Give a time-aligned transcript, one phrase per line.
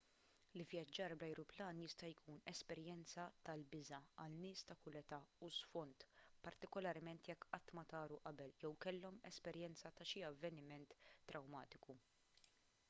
[0.57, 6.05] l-ivvjaġġar bl-ajruplan jista' jkun esperjenza tal-biża' għal nies ta' kull età u sfond
[6.47, 10.97] partikularment jekk qatt ma taru qabel jew kellhom esperjenza ta' xi avveniment
[11.33, 11.97] trawmatiku